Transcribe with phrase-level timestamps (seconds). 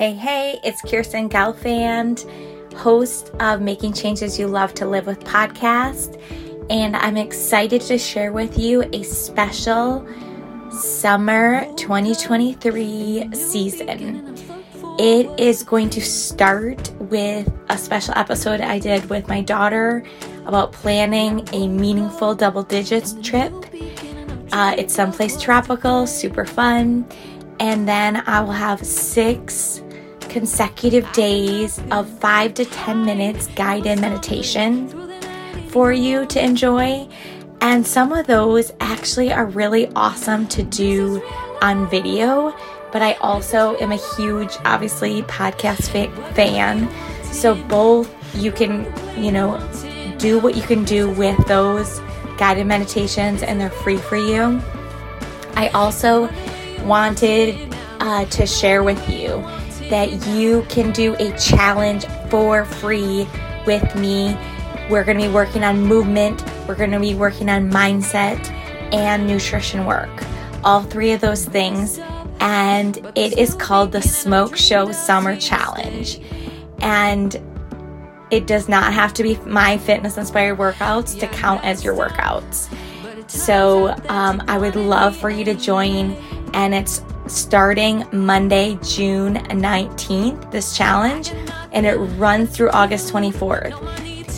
[0.00, 2.24] Hey, hey, it's Kirsten Gelfand,
[2.74, 6.18] host of Making Changes You Love to Live with podcast,
[6.70, 10.08] and I'm excited to share with you a special
[10.70, 14.34] summer 2023 season.
[14.98, 20.02] It is going to start with a special episode I did with my daughter
[20.46, 23.52] about planning a meaningful double digits trip.
[24.50, 27.06] Uh, it's someplace tropical, super fun.
[27.58, 29.82] And then I will have six
[30.30, 34.88] consecutive days of five to 10 minutes guided meditation
[35.68, 37.06] for you to enjoy.
[37.60, 41.22] And some of those actually are really awesome to do
[41.60, 42.54] on video.
[42.92, 46.88] But I also am a huge, obviously, podcast fa- fan.
[47.32, 48.86] So both you can,
[49.22, 49.58] you know,
[50.18, 52.00] do what you can do with those
[52.38, 54.60] guided meditations and they're free for you.
[55.54, 56.30] I also
[56.84, 59.44] wanted uh, to share with you
[59.90, 63.28] that you can do a challenge for free
[63.66, 64.36] with me.
[64.88, 68.50] We're going to be working on movement, we're going to be working on mindset
[68.92, 70.10] and nutrition work.
[70.64, 72.00] All three of those things.
[72.40, 76.20] And it is called the Smoke Show Summer Challenge.
[76.80, 77.38] And
[78.30, 82.72] it does not have to be my fitness inspired workouts to count as your workouts.
[83.28, 86.12] So um, I would love for you to join,
[86.54, 91.32] and it's starting Monday, June 19th, this challenge,
[91.72, 93.74] and it runs through August 24th.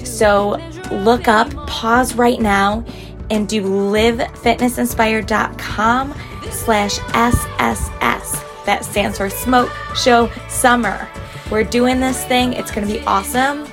[0.07, 0.59] So
[0.91, 2.85] look up, pause right now,
[3.31, 6.15] and do livefitnessinspired.com
[6.51, 8.43] slash SSS.
[8.67, 11.09] That stands for Smoke Show Summer.
[11.51, 12.53] We're doing this thing.
[12.53, 13.67] It's going to be awesome.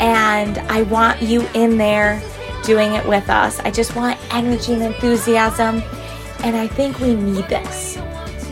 [0.00, 2.20] And I want you in there
[2.64, 3.60] doing it with us.
[3.60, 5.84] I just want energy and enthusiasm.
[6.44, 7.98] And I think we need this.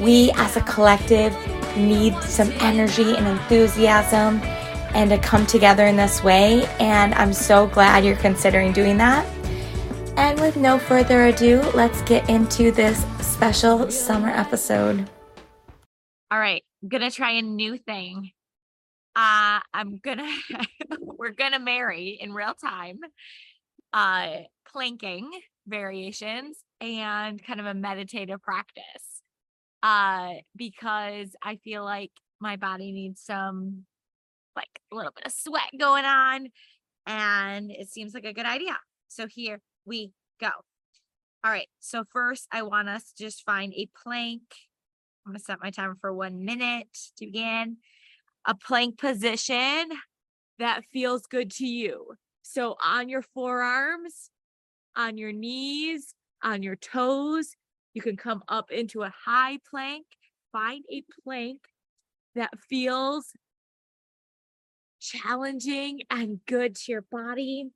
[0.00, 1.34] We as a collective
[1.76, 4.40] need some energy and enthusiasm
[4.94, 6.66] and to come together in this way.
[6.78, 9.26] And I'm so glad you're considering doing that.
[10.16, 15.08] And with no further ado, let's get into this special summer episode.
[16.30, 18.30] All right, I'm gonna try a new thing.
[19.14, 20.28] Uh, I'm gonna,
[21.00, 22.98] we're gonna marry in real time,
[23.92, 24.38] uh,
[24.72, 25.30] planking
[25.66, 29.15] variations and kind of a meditative practice.
[29.82, 32.10] Uh, because I feel like
[32.40, 33.84] my body needs some,
[34.56, 36.48] like a little bit of sweat going on,
[37.06, 38.76] and it seems like a good idea.
[39.08, 40.50] So here we go.
[41.44, 41.68] All right.
[41.78, 44.42] So first, I want us to just find a plank.
[45.24, 46.88] I'm going to set my timer for one minute
[47.18, 47.76] to begin.
[48.46, 49.90] A plank position
[50.58, 52.14] that feels good to you.
[52.42, 54.30] So on your forearms,
[54.96, 57.54] on your knees, on your toes,
[57.96, 60.04] you can come up into a high plank.
[60.52, 61.60] Find a plank
[62.34, 63.32] that feels
[65.00, 67.70] challenging and good to your body.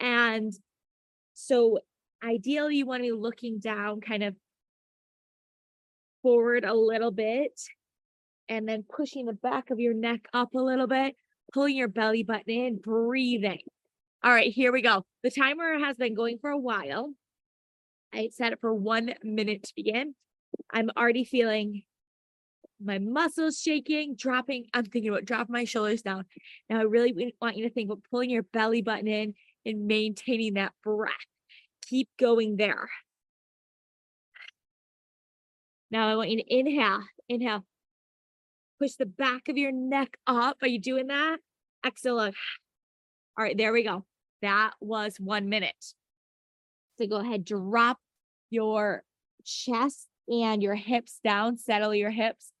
[0.00, 0.50] And
[1.34, 1.80] so
[2.24, 4.34] ideally you want to be looking down kind of
[6.22, 7.60] forward a little bit
[8.48, 11.16] and then pushing the back of your neck up a little bit,
[11.52, 13.60] pulling your belly button in, breathing.
[14.24, 15.04] All right, here we go.
[15.22, 17.12] The timer has been going for a while.
[18.12, 20.14] I set it for one minute to begin.
[20.70, 21.82] I'm already feeling
[22.82, 24.66] my muscles shaking, dropping.
[24.72, 26.24] I'm thinking about dropping my shoulders down.
[26.68, 29.34] Now, I really want you to think about pulling your belly button in
[29.66, 31.12] and maintaining that breath.
[31.86, 32.88] Keep going there.
[35.90, 37.64] Now, I want you to inhale, inhale.
[38.78, 40.56] Push the back of your neck up.
[40.62, 41.38] Are you doing that?
[41.84, 42.18] Exhale.
[42.20, 42.32] All
[43.36, 44.04] right, there we go.
[44.40, 45.94] That was one minute.
[47.00, 47.98] So go ahead, drop
[48.50, 49.04] your
[49.44, 52.52] chest and your hips down, settle your hips.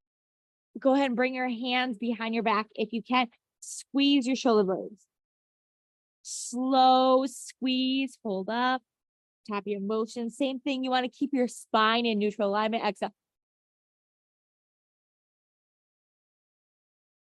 [0.78, 2.66] Go ahead and bring your hands behind your back.
[2.74, 3.26] If you can,
[3.60, 5.04] squeeze your shoulder blades.
[6.22, 8.80] Slow squeeze, hold up,
[9.50, 10.30] tap your motion.
[10.30, 10.84] Same thing.
[10.84, 12.84] You want to keep your spine in neutral alignment.
[12.84, 13.12] Exhale.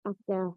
[0.07, 0.51] Up there.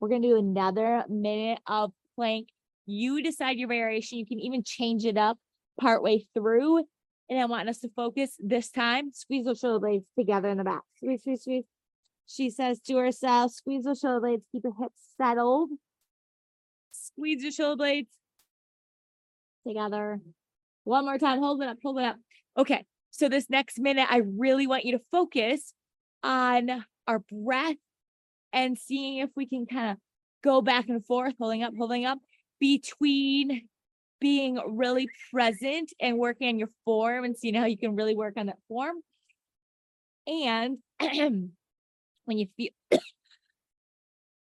[0.00, 2.48] We're going to do another minute of plank.
[2.86, 4.18] You decide your variation.
[4.18, 5.38] You can even change it up
[5.80, 6.84] partway through.
[7.30, 9.12] And I want us to focus this time.
[9.12, 10.82] Squeeze those shoulder blades together in the back.
[10.96, 11.64] Squeeze, squeeze, squeeze.
[12.26, 15.70] She says to herself, squeeze those shoulder blades, keep your hips settled.
[16.92, 18.10] Squeeze your shoulder blades
[19.66, 20.20] together.
[20.84, 21.38] One more time.
[21.38, 22.16] Hold it up, hold it up.
[22.58, 22.84] Okay.
[23.10, 25.72] So this next minute, I really want you to focus
[26.22, 27.76] on our breath
[28.52, 29.96] and seeing if we can kind of
[30.42, 32.18] go back and forth, holding up, holding up
[32.60, 33.68] between
[34.20, 38.34] being really present and working on your form and seeing how you can really work
[38.36, 38.96] on that form
[40.26, 42.70] and when you feel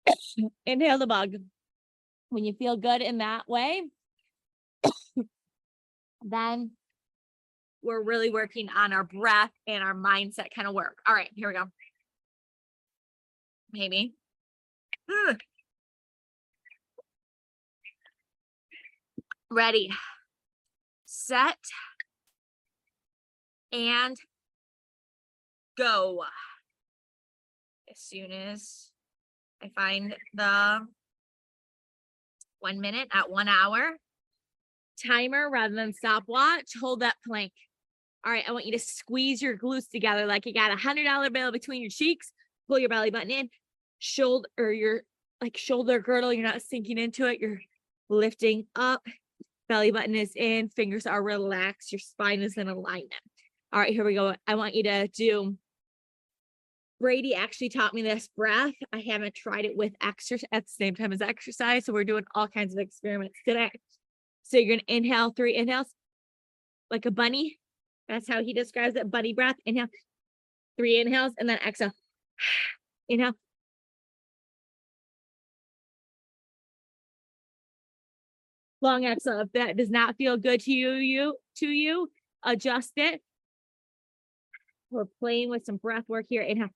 [0.67, 1.35] inhale the bug.
[2.31, 3.83] When you feel good in that way,
[6.23, 6.71] then
[7.83, 10.99] we're really working on our breath and our mindset kind of work.
[11.07, 11.65] All right, here we go.
[13.73, 14.15] Maybe.
[15.29, 15.41] Ugh.
[19.53, 19.91] Ready,
[21.07, 21.59] set,
[23.73, 24.17] and
[25.77, 26.23] go.
[27.91, 28.93] As soon as
[29.61, 30.87] I find the
[32.61, 33.97] one minute at one hour
[35.05, 37.51] timer rather than stopwatch, hold that plank.
[38.25, 41.05] All right, I want you to squeeze your glutes together like you got a hundred
[41.05, 42.31] dollar bill between your cheeks.
[42.69, 43.51] Pull your belly button in,
[43.99, 45.03] shoulder or your
[45.41, 46.33] like shoulder girdle.
[46.33, 47.41] You're not sinking into it.
[47.41, 47.61] You're
[48.09, 49.03] lifting up.
[49.71, 50.69] Belly button is in.
[50.69, 51.93] Fingers are relaxed.
[51.93, 53.15] Your spine is in alignment.
[53.73, 54.35] All right, here we go.
[54.45, 55.57] I want you to do.
[57.01, 58.75] Brady actually taught me this breath.
[58.93, 61.85] I haven't tried it with exercise at the same time as exercise.
[61.85, 63.71] So we're doing all kinds of experiments today.
[64.43, 65.87] So you're to inhale three inhales
[66.91, 67.61] like a bunny.
[68.09, 69.09] That's how he describes it.
[69.09, 69.55] Bunny breath.
[69.65, 69.87] Inhale,
[70.79, 71.93] three inhales, and then exhale.
[73.09, 73.35] Inhale.
[78.81, 79.41] Long exhale.
[79.41, 82.11] If that does not feel good to you, you to you,
[82.43, 83.21] adjust it.
[84.91, 86.43] We're playing with some breath work here.
[86.43, 86.69] Inhale.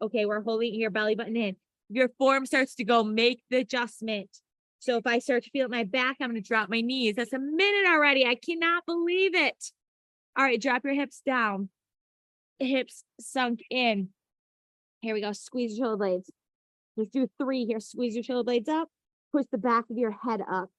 [0.00, 1.56] Okay, we're holding your belly button in.
[1.88, 4.30] Your form starts to go, make the adjustment.
[4.78, 7.16] So if I start to feel my back, I'm going to drop my knees.
[7.16, 8.24] That's a minute already.
[8.24, 9.72] I cannot believe it.
[10.38, 11.68] All right, drop your hips down.
[12.58, 14.08] Hips sunk in.
[15.02, 15.32] Here we go.
[15.32, 16.30] Squeeze your shoulder blades.
[16.96, 17.80] Let's do three here.
[17.80, 18.88] Squeeze your shoulder blades up.
[19.32, 20.70] Push the back of your head up.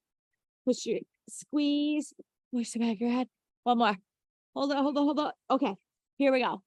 [0.66, 2.12] Push your squeeze.
[2.54, 3.28] Push the back of your head.
[3.64, 3.96] One more.
[4.54, 5.32] Hold on, hold on, hold on.
[5.50, 5.74] Okay,
[6.18, 6.62] here we go.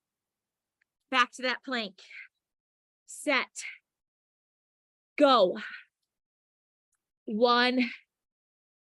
[1.11, 1.95] Back to that plank.
[3.05, 3.45] Set.
[5.17, 5.57] Go
[7.25, 7.89] one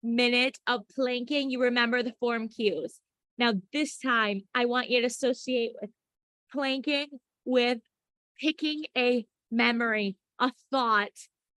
[0.02, 3.00] minute of planking, you remember the form cues.
[3.38, 5.90] Now, this time, I want you to associate with
[6.52, 7.06] planking
[7.44, 7.78] with
[8.40, 11.10] picking a memory, a thought,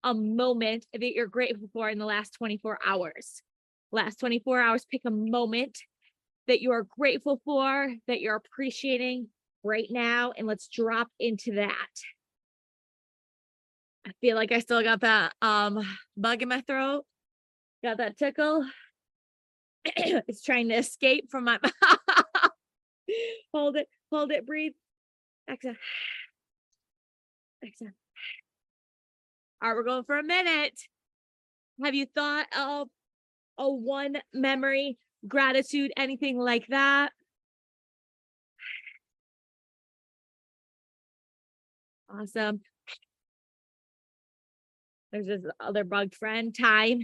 [0.03, 3.41] a moment that you're grateful for in the last 24 hours.
[3.91, 5.77] Last 24 hours, pick a moment
[6.47, 9.27] that you are grateful for, that you're appreciating
[9.63, 11.89] right now, and let's drop into that.
[14.05, 15.79] I feel like I still got that um
[16.17, 17.05] bug in my throat.
[17.83, 18.65] Got that tickle.
[19.85, 21.59] it's trying to escape from my
[23.53, 24.73] hold it, hold it, breathe.
[25.49, 25.75] Exhale.
[27.65, 27.91] Exhale.
[29.63, 30.77] All right, we're going for a minute.
[31.81, 32.89] Have you thought of
[33.57, 37.13] a one memory, gratitude, anything like that?
[42.09, 42.59] Awesome.
[45.13, 47.03] There's this other bug friend time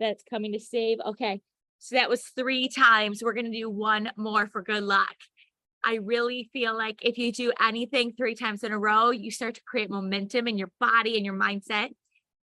[0.00, 1.00] that's coming to save.
[1.04, 1.42] Okay.
[1.78, 3.22] So that was three times.
[3.22, 5.14] We're going to do one more for good luck.
[5.84, 9.54] I really feel like if you do anything three times in a row, you start
[9.54, 11.90] to create momentum in your body and your mindset.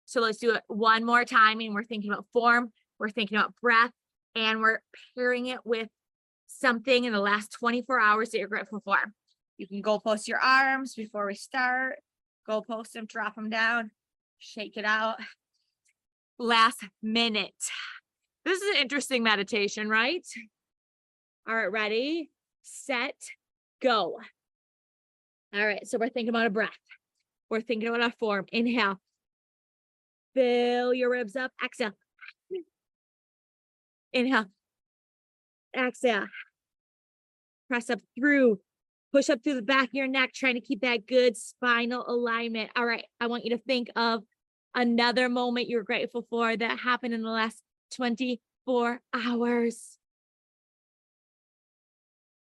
[0.04, 1.60] So let's do it one more time.
[1.60, 3.90] And we're thinking about form, we're thinking about breath,
[4.34, 4.80] and we're
[5.14, 5.88] pairing it with
[6.46, 8.98] something in the last 24 hours that you're grateful for.
[9.58, 11.96] You can go post your arms before we start,
[12.46, 13.90] go post them, drop them down
[14.38, 15.16] shake it out.
[16.38, 17.54] Last minute.
[18.44, 20.26] This is an interesting meditation, right?
[21.48, 22.30] All right, ready,
[22.66, 23.14] set,
[23.80, 24.18] go.
[25.54, 26.70] All right, so we're thinking about a breath.
[27.48, 28.46] We're thinking about our form.
[28.52, 29.00] Inhale.
[30.34, 31.52] Fill your ribs up.
[31.64, 31.92] Exhale.
[34.12, 34.46] Inhale.
[35.76, 36.26] Exhale.
[37.68, 38.60] Press up through.
[39.12, 42.70] Push up through the back of your neck, trying to keep that good spinal alignment.
[42.76, 44.24] All right, I want you to think of
[44.74, 47.62] another moment you're grateful for that happened in the last
[47.94, 49.98] 24 hours.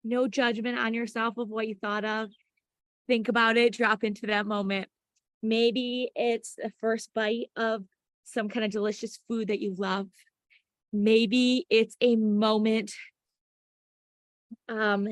[0.04, 2.30] No judgment on yourself of what you thought of.
[3.08, 4.88] Think about it, drop into that moment.
[5.44, 7.84] Maybe it's the first bite of
[8.24, 10.08] some kind of delicious food that you love.
[10.94, 12.92] Maybe it's a moment
[14.70, 15.08] um,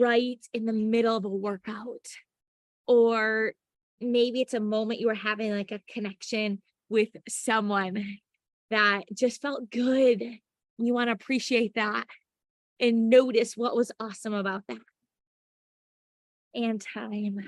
[0.00, 2.06] right in the middle of a workout
[2.86, 3.52] or
[4.00, 8.18] maybe it's a moment you were having like a connection with someone
[8.70, 10.22] that just felt good.
[10.78, 12.06] You want to appreciate that
[12.80, 14.78] and notice what was awesome about that.
[16.54, 17.38] And time.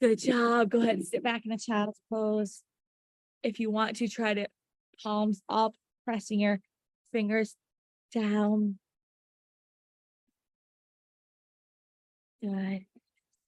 [0.00, 0.70] Good job.
[0.70, 2.62] Go ahead and sit back in a child's pose.
[3.42, 4.46] If you want to, try to
[5.02, 5.74] palms up,
[6.04, 6.60] pressing your
[7.12, 7.56] fingers
[8.14, 8.78] down.
[12.42, 12.86] Good.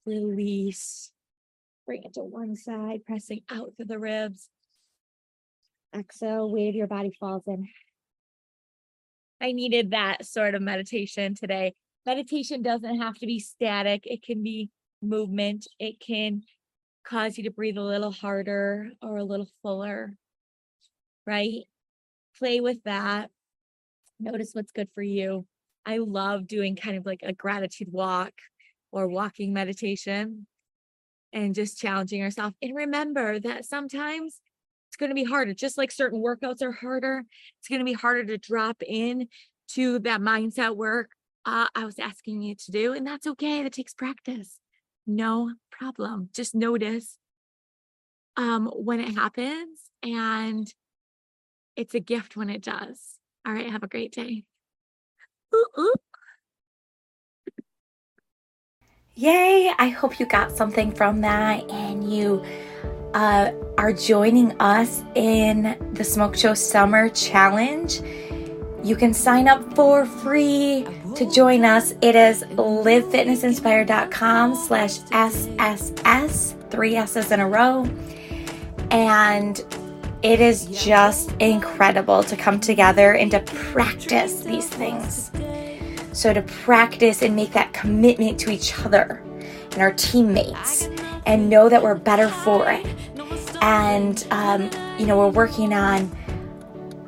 [0.06, 1.10] release.
[1.86, 4.48] Bring it to one side, pressing out through the ribs.
[5.94, 7.68] Exhale, wave your body falls in.
[9.44, 11.74] I needed that sort of meditation today.
[12.06, 14.70] Meditation doesn't have to be static, it can be
[15.02, 16.44] movement, it can
[17.04, 20.16] cause you to breathe a little harder or a little fuller,
[21.26, 21.64] right?
[22.38, 23.30] Play with that.
[24.18, 25.46] Notice what's good for you.
[25.84, 28.32] I love doing kind of like a gratitude walk
[28.92, 30.46] or walking meditation
[31.34, 32.56] and just challenging ourselves.
[32.62, 34.40] And remember that sometimes
[34.94, 37.24] it's going to be harder, just like certain workouts are harder.
[37.58, 39.26] It's going to be harder to drop in
[39.70, 41.10] to that mindset work
[41.44, 42.92] uh, I was asking you to do.
[42.92, 43.64] And that's okay.
[43.64, 44.60] That takes practice.
[45.04, 46.28] No problem.
[46.32, 47.18] Just notice
[48.36, 49.80] um, when it happens.
[50.04, 50.72] And
[51.74, 53.18] it's a gift when it does.
[53.44, 53.68] All right.
[53.68, 54.44] Have a great day.
[55.52, 55.94] Ooh, ooh.
[59.16, 59.72] Yay!
[59.76, 62.44] I hope you got something from that and you
[63.14, 68.00] uh, are joining us in the Smoke Show Summer Challenge.
[68.82, 71.94] You can sign up for free to join us.
[72.02, 77.88] It is livefitnessinspired.com slash SSS, three S's in a row.
[78.90, 79.64] And
[80.22, 85.30] it is just incredible to come together and to practice these things.
[86.12, 89.22] So, to practice and make that commitment to each other
[89.72, 90.88] and our teammates
[91.26, 92.86] and know that we're better for it.
[93.60, 96.14] And, um, you know, we're working on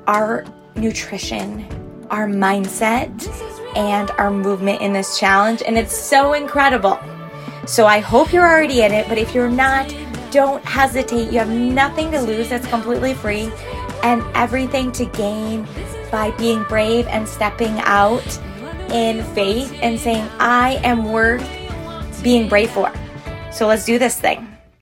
[0.07, 0.45] our
[0.75, 1.67] nutrition,
[2.11, 3.11] our mindset,
[3.77, 5.63] and our movement in this challenge.
[5.67, 6.99] And it's so incredible.
[7.67, 9.93] So, I hope you're already in it, but if you're not,
[10.31, 11.33] don't hesitate.
[11.33, 13.51] You have nothing to lose, that's completely free,
[14.03, 15.67] and everything to gain
[16.11, 18.25] by being brave and stepping out
[18.93, 21.45] in faith and saying, I am worth
[22.23, 22.93] being brave for.
[23.57, 24.56] So let's do this thing.